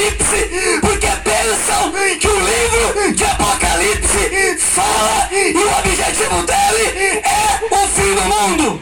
Apocalipse, 0.00 0.80
porque 0.80 1.06
pensam 1.06 1.92
que 2.18 2.26
o 2.26 2.40
livro 2.40 3.12
de 3.14 3.24
Apocalipse 3.24 4.56
fala 4.58 5.28
e 5.30 5.52
o 5.54 5.78
objetivo 5.78 6.42
dele 6.42 7.22
é 7.22 7.60
o 7.70 7.88
fim 7.88 8.14
do 8.14 8.22
mundo. 8.22 8.80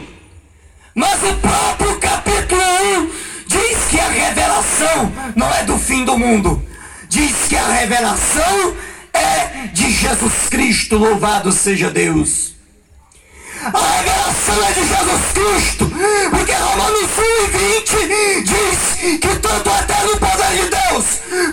Mas 0.95 1.21
o 1.23 1.33
próprio 1.35 1.99
capítulo 1.99 2.61
1 2.61 3.11
diz 3.47 3.77
que 3.89 3.99
a 3.99 4.07
revelação 4.07 5.11
não 5.35 5.53
é 5.53 5.63
do 5.63 5.77
fim 5.77 6.05
do 6.05 6.17
mundo. 6.17 6.65
Diz 7.09 7.35
que 7.49 7.57
a 7.57 7.67
revelação 7.67 8.75
é 9.13 9.67
de 9.73 9.91
Jesus 9.91 10.47
Cristo, 10.49 10.97
louvado 10.97 11.51
seja 11.51 11.89
Deus. 11.89 12.55
A 13.61 13.97
revelação 13.97 14.63
é 14.63 14.71
de 14.71 14.87
Jesus 14.87 15.21
Cristo, 15.33 15.91
porque 16.29 16.53
Romanos 16.53 17.09
1 17.17 17.43
e 17.43 17.47
20 17.81 18.43
diz 18.43 19.19
que 19.19 19.35
tanto 19.39 19.69
o 19.69 19.77
eterno 19.77 20.17
poder 20.17 20.51
de 20.51 20.69
Deus 20.69 20.78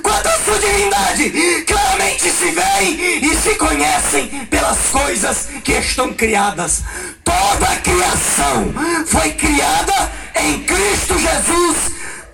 quanto 0.02 0.26
a 0.26 0.38
sua 0.44 0.58
divindade 0.58 1.30
claramente 1.66 2.30
se 2.30 2.50
veem 2.50 3.24
e 3.24 3.36
se 3.36 3.54
conhecem 3.54 4.46
pelas 4.50 4.78
coisas 4.90 5.48
que 5.62 5.72
estão 5.72 6.12
criadas. 6.12 6.82
Toda 7.24 7.66
a 7.66 7.76
criação 7.76 8.72
foi 9.06 9.32
criada 9.32 10.12
em 10.36 10.62
Cristo 10.64 11.18
Jesus, 11.18 11.76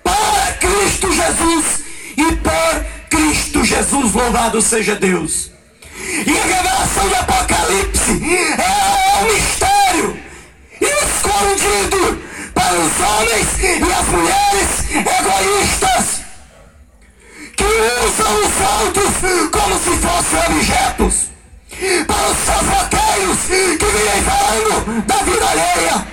para 0.03 0.53
Cristo 0.59 1.11
Jesus 1.11 1.83
e 2.17 2.35
por 2.35 2.85
Cristo 3.09 3.63
Jesus, 3.63 4.13
louvado 4.13 4.61
seja 4.61 4.95
Deus. 4.95 5.51
E 5.95 6.37
a 6.37 6.43
revelação 6.43 7.07
do 7.07 7.15
Apocalipse 7.15 8.11
é 8.57 9.21
um 9.21 9.33
mistério 9.33 10.19
escondido 10.81 12.21
para 12.53 12.73
os 12.73 12.99
homens 12.99 13.47
e 13.61 13.93
as 13.93 14.07
mulheres 14.07 14.83
egoístas 14.89 15.92
outros 18.63 19.49
como 19.51 19.77
se 19.77 19.97
fossem 19.99 20.39
objetos. 20.47 21.13
Para 22.07 22.29
os 22.29 22.37
fofoqueiros 22.37 23.39
que 23.47 23.85
vivem 23.85 24.23
falando 24.23 25.01
da 25.05 25.15
vida 25.17 25.45
alheia. 25.49 26.07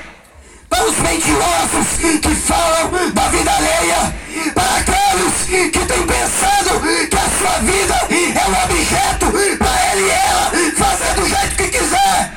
Para 0.69 0.85
os 0.85 0.97
mentirosos 0.99 2.21
que 2.21 2.35
falam 2.35 3.11
da 3.13 3.29
vida 3.29 3.51
alheia. 3.53 4.15
Para 4.55 4.77
aqueles 4.79 5.71
que 5.71 5.85
têm 5.87 6.07
pensado 6.07 6.81
que 7.09 7.17
a 7.17 7.39
sua 7.39 7.59
vida 7.61 7.95
é 8.11 8.49
um 8.49 8.65
objeto 8.65 9.59
para 9.59 9.93
ele 9.93 10.07
e 10.07 10.11
ela 10.11 10.51
fazer 10.77 11.15
do 11.15 11.29
jeito 11.29 11.57
que 11.57 11.69
quiser. 11.69 12.33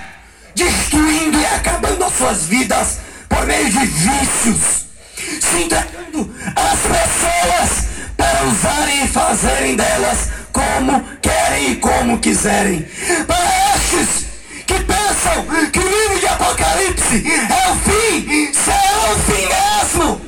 Destruindo 0.56 1.40
e 1.40 1.46
acabando 1.46 2.06
as 2.06 2.14
suas 2.14 2.46
vidas 2.46 3.00
por 3.30 3.46
meio 3.46 3.70
de 3.70 3.86
vícios. 3.86 4.84
Se 5.42 5.64
entregando 5.64 6.34
às 6.56 6.80
pessoas 6.80 7.53
fazerem 9.14 9.76
delas 9.76 10.30
como 10.52 11.04
querem 11.22 11.72
e 11.72 11.76
como 11.76 12.18
quiserem. 12.18 12.86
Para 13.28 13.76
estes 13.76 14.26
que 14.66 14.74
pensam 14.74 15.46
que 15.72 15.80
o 15.80 15.88
livro 15.88 16.20
de 16.20 16.28
Apocalipse 16.28 17.24
é 17.28 17.72
o 17.72 17.76
fim, 17.76 18.52
será 18.52 19.12
o 19.12 19.20
fim 19.20 19.48
mesmo. 19.48 20.22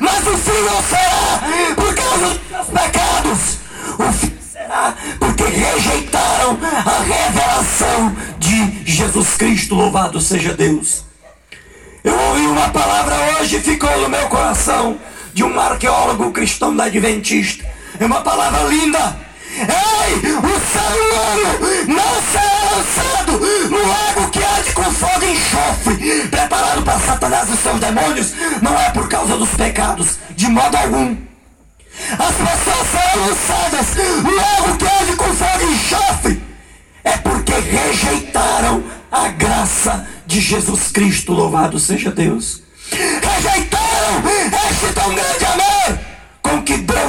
Mas 0.00 0.26
o 0.26 0.38
fim 0.38 0.60
não 0.62 0.82
será 0.84 1.74
por 1.74 1.94
causa 1.94 2.28
dos 2.28 2.66
pecados. 2.68 3.58
O 3.98 4.12
fim 4.12 4.38
será 4.52 4.94
porque 5.18 5.42
rejeitaram 5.42 6.58
a 6.62 7.02
revelação 7.02 8.16
de 8.38 8.84
Jesus 8.84 9.36
Cristo. 9.36 9.74
Louvado 9.74 10.20
seja 10.20 10.54
Deus. 10.54 11.04
Eu 12.04 12.16
ouvi 12.16 12.46
uma 12.46 12.68
palavra 12.68 13.16
hoje 13.40 13.56
e 13.56 13.60
ficou 13.60 14.00
no 14.00 14.08
meu 14.08 14.28
coração 14.28 14.98
de 15.34 15.42
um 15.42 15.58
arqueólogo 15.58 16.30
cristão 16.30 16.74
da 16.76 16.84
Adventista. 16.84 17.71
É 17.98 18.06
uma 18.06 18.22
palavra 18.22 18.62
linda. 18.64 19.16
Ei, 19.54 20.16
o 20.32 20.60
ser 20.72 20.92
humano 20.98 21.88
não 21.88 22.22
será 22.32 22.62
lançado 22.74 23.32
no 23.70 23.86
lago 23.86 24.30
que 24.30 24.42
arde 24.42 24.72
com 24.72 24.84
fogo 24.84 25.24
e 25.24 25.32
enxofre, 25.32 26.28
preparado 26.28 26.82
para 26.82 26.98
Satanás 27.00 27.50
e 27.50 27.56
seus 27.58 27.78
demônios, 27.78 28.32
não 28.62 28.74
é 28.78 28.90
por 28.90 29.08
causa 29.08 29.36
dos 29.36 29.50
pecados, 29.50 30.18
de 30.34 30.48
modo 30.48 30.74
algum. 30.74 31.16
As 32.12 32.34
pessoas 32.34 32.88
serão 32.90 33.26
lançadas 33.26 34.22
no 34.22 34.34
lago 34.34 34.78
que 34.78 34.86
arde 34.86 35.16
com 35.16 35.34
fogo 35.34 35.60
e 35.60 35.74
enxofre, 35.74 36.42
é 37.04 37.16
porque 37.18 37.52
rejeitaram 37.52 38.82
a 39.10 39.28
graça 39.28 40.08
de 40.26 40.40
Jesus 40.40 40.90
Cristo, 40.90 41.32
louvado 41.34 41.78
seja 41.78 42.10
Deus. 42.10 42.62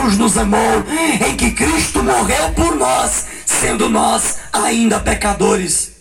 Deus 0.03 0.17
nos 0.17 0.37
amou, 0.37 0.83
em 1.25 1.37
que 1.37 1.51
Cristo 1.51 2.03
morreu 2.03 2.51
por 2.51 2.75
nós, 2.75 3.25
sendo 3.45 3.89
nós 3.89 4.35
ainda 4.51 4.99
pecadores. 4.99 5.93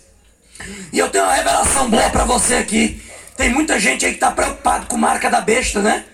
E 0.92 0.98
eu 0.98 1.08
tenho 1.08 1.22
uma 1.22 1.34
revelação 1.34 1.88
boa 1.88 2.10
para 2.10 2.24
você 2.24 2.56
aqui. 2.56 3.00
Tem 3.36 3.50
muita 3.50 3.78
gente 3.78 4.04
aí 4.04 4.10
que 4.10 4.16
está 4.16 4.32
preocupado 4.32 4.86
com 4.86 4.96
marca 4.96 5.30
da 5.30 5.40
besta, 5.40 5.80
né? 5.80 6.04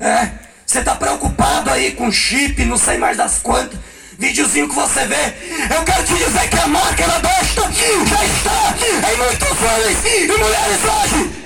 É. 0.00 0.30
Você 0.64 0.78
está 0.78 0.94
preocupado 0.94 1.68
aí 1.70 1.92
com 1.92 2.10
chip, 2.10 2.64
não 2.64 2.78
sei 2.78 2.96
mais 2.96 3.18
das 3.18 3.38
quantas. 3.40 3.78
Videozinho 4.18 4.66
que 4.66 4.74
você 4.74 5.04
vê. 5.04 5.34
Eu 5.76 5.84
quero 5.84 6.02
te 6.02 6.14
dizer 6.14 6.48
que 6.48 6.58
a 6.58 6.66
marca 6.66 7.06
da 7.06 7.18
besta 7.18 7.62
já 7.62 8.24
está 8.24 9.12
em 9.12 9.16
muitos 9.18 9.50
homens 9.50 9.98
e 10.02 10.26
mulheres 10.28 10.80
hoje. 10.82 11.44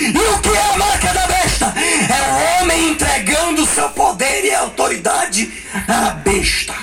E 0.00 0.16
o 0.16 0.38
que 0.40 0.48
é 0.48 0.74
a 0.74 0.78
marca 0.78 1.12
da 1.12 1.26
besta? 1.26 1.74
É 1.76 2.30
o 2.30 2.62
homem 2.62 2.90
entregando 2.90 3.66
seu 3.66 3.88
poder 3.90 4.44
e 4.44 4.54
autoridade 4.54 5.17
à 5.86 6.10
besta. 6.10 6.74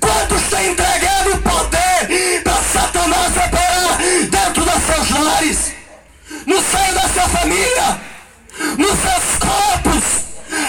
Quantos 0.00 0.42
têm 0.50 0.72
entregado 0.72 1.34
o 1.34 1.38
poder 1.38 2.42
para 2.42 2.62
Satanás 2.62 3.32
operar 3.36 3.98
dentro 4.30 4.64
dos 4.64 4.82
seus 4.84 5.10
lares? 5.20 5.72
No 6.46 6.62
seio 6.62 6.94
da 6.94 7.08
sua 7.08 7.28
família? 7.28 8.00
Nos 8.78 8.98
seus 8.98 9.38
corpos? 9.38 10.04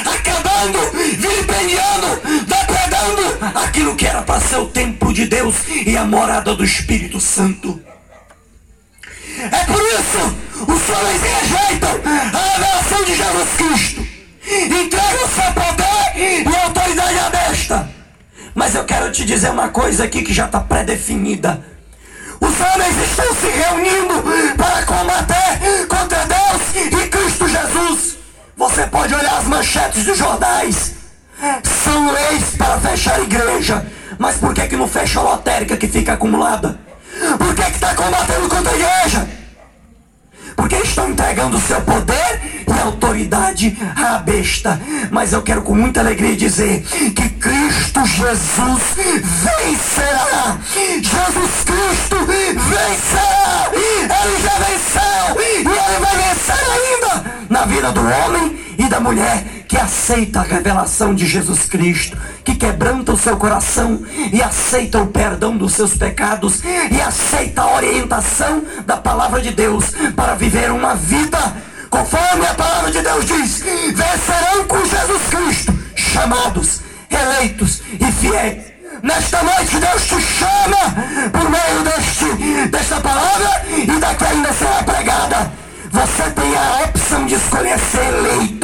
Acabando, 0.05 0.91
vilipendiando, 1.17 2.21
depredando 2.45 3.59
aquilo 3.59 3.95
que 3.95 4.05
era 4.05 4.21
para 4.21 4.39
ser 4.41 4.57
o 4.57 4.67
templo 4.67 5.13
de 5.13 5.25
Deus 5.25 5.55
e 5.85 5.95
a 5.97 6.03
morada 6.03 6.55
do 6.55 6.63
Espírito 6.63 7.19
Santo. 7.19 7.81
É 9.39 9.65
por 9.65 9.81
isso 9.81 10.49
os 10.67 10.89
homens 10.89 11.21
rejeitam 11.21 12.01
a 12.03 12.51
revelação 12.51 13.05
de 13.05 13.15
Jesus 13.15 13.49
Cristo. 13.57 14.07
Entregam 14.45 15.25
o 15.25 15.29
seu 15.29 15.53
poder 15.53 16.17
e 16.17 16.43
besta. 16.43 16.68
Mas 18.69 18.75
eu 18.75 18.85
quero 18.85 19.11
te 19.11 19.25
dizer 19.25 19.49
uma 19.49 19.69
coisa 19.69 20.03
aqui 20.03 20.21
que 20.21 20.31
já 20.31 20.45
está 20.45 20.59
pré-definida. 20.59 21.59
Os 22.39 22.53
homens 22.61 22.95
estão 23.03 23.25
se 23.33 23.47
reunindo 23.47 24.23
para 24.55 24.85
combater 24.85 25.87
contra 25.87 26.23
Deus 26.27 26.93
e 26.93 27.07
Cristo 27.07 27.47
Jesus. 27.47 28.17
Você 28.55 28.85
pode 28.85 29.15
olhar 29.15 29.39
as 29.39 29.45
manchetes 29.45 30.05
dos 30.05 30.15
jornais. 30.15 30.91
São 31.83 32.11
leis 32.11 32.55
para 32.55 32.79
fechar 32.79 33.15
a 33.15 33.21
igreja. 33.21 33.87
Mas 34.19 34.35
por 34.35 34.53
que, 34.53 34.67
que 34.67 34.77
não 34.77 34.87
fecha 34.87 35.19
a 35.19 35.23
lotérica 35.23 35.75
que 35.75 35.87
fica 35.87 36.13
acumulada? 36.13 36.79
Por 37.39 37.55
que 37.55 37.71
está 37.71 37.95
combatendo 37.95 38.47
contra 38.49 38.71
a 38.71 38.75
igreja? 38.75 39.27
Porque 40.55 40.75
estão 40.75 41.09
entregando 41.09 41.57
o 41.57 41.61
seu 41.61 41.81
poder 41.81 42.39
autoridade 42.81 43.77
à 43.95 44.17
besta. 44.17 44.79
Mas 45.11 45.33
eu 45.33 45.41
quero 45.41 45.61
com 45.61 45.75
muita 45.75 45.99
alegria 45.99 46.35
dizer 46.35 46.81
que 46.81 47.29
Cristo 47.29 48.05
Jesus 48.05 48.81
vencerá. 49.23 50.57
Jesus 50.73 51.63
Cristo 51.65 52.25
vencerá. 52.25 53.69
Ele 53.73 54.41
já 54.41 54.55
venceu 54.59 55.41
e 55.41 55.57
ele 55.57 55.99
vai 55.99 56.17
vencer 56.17 56.69
ainda 56.71 57.23
na 57.49 57.65
vida 57.65 57.91
do 57.91 58.01
homem 58.01 58.59
e 58.77 58.85
da 58.85 58.99
mulher 58.99 59.43
que 59.67 59.77
aceita 59.77 60.39
a 60.39 60.43
revelação 60.43 61.13
de 61.13 61.27
Jesus 61.27 61.65
Cristo, 61.65 62.17
que 62.43 62.55
quebranta 62.55 63.11
o 63.11 63.17
seu 63.17 63.37
coração 63.37 64.01
e 64.33 64.41
aceita 64.41 64.99
o 64.99 65.07
perdão 65.07 65.55
dos 65.55 65.73
seus 65.73 65.95
pecados 65.95 66.63
e 66.91 66.99
aceita 66.99 67.61
a 67.61 67.75
orientação 67.75 68.63
da 68.85 68.97
palavra 68.97 69.39
de 69.39 69.51
Deus 69.51 69.93
para 70.15 70.33
viver 70.33 70.71
uma 70.71 70.95
vida 70.95 71.37
conforme 71.89 72.45
a 72.45 72.53
palavra 72.53 72.91
de 72.91 73.01
Deus 73.01 73.25
diz: 73.25 73.59
vencerão 73.93 74.63
com 74.67 74.85
Jesus 74.85 75.21
Cristo, 75.29 75.79
chamados, 75.95 76.81
eleitos 77.09 77.81
e 77.99 78.11
fiéis. 78.11 78.69
Nesta 79.01 79.41
noite 79.43 79.79
Deus 79.79 80.03
te 80.03 80.21
chama 80.21 81.31
por 81.31 81.49
meio 81.49 81.83
deste, 81.83 82.67
desta 82.67 82.99
palavra 82.99 83.63
e 83.69 83.99
da 83.99 84.13
que 84.13 84.23
ainda 84.25 84.53
será 84.53 84.83
pregada. 84.83 85.51
Você 85.91 86.29
tem 86.31 86.55
a 86.55 86.83
opção 86.85 87.25
de 87.25 87.35
escolher 87.35 87.79
ser 87.79 88.13
eleito. 88.13 88.58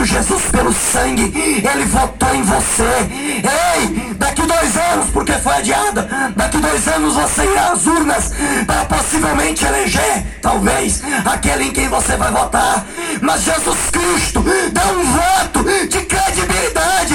Cristo 0.00 0.04
Jesus 0.04 0.42
pelo 0.50 0.72
sangue, 0.72 1.22
Ele 1.24 1.84
votou 1.86 2.34
em 2.34 2.42
você. 2.42 2.82
Ei, 2.84 4.14
daqui 4.14 4.42
dois 4.42 4.76
anos, 4.76 5.10
porque 5.12 5.32
foi 5.32 5.52
adiada, 5.52 6.08
daqui 6.34 6.58
dois 6.58 6.88
anos 6.88 7.14
você 7.14 7.42
irá 7.42 7.72
às 7.72 7.86
urnas 7.86 8.32
para 8.66 8.84
possivelmente 8.86 9.64
eleger, 9.64 10.24
talvez, 10.40 11.02
aquele 11.24 11.64
em 11.64 11.72
quem 11.72 11.88
você 11.88 12.16
vai 12.16 12.30
votar. 12.30 12.86
Mas 13.20 13.42
Jesus 13.42 13.78
Cristo 13.90 14.44
dá 14.72 14.86
um 14.86 15.04
voto 15.04 15.64
de 15.88 16.00
credibilidade 16.00 17.14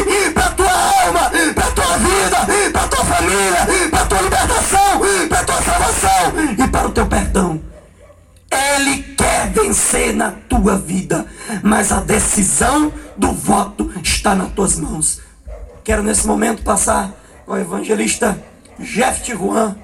na 10.26 10.32
tua 10.32 10.76
vida, 10.76 11.26
mas 11.62 11.92
a 11.92 12.00
decisão 12.00 12.92
do 13.16 13.32
voto 13.32 13.92
está 14.04 14.34
nas 14.34 14.52
tuas 14.54 14.80
mãos. 14.80 15.22
Quero 15.84 16.02
nesse 16.02 16.26
momento 16.26 16.64
passar 16.64 17.12
ao 17.46 17.60
evangelista 17.60 18.38
Jeff 18.80 19.32
Juan 19.32 19.76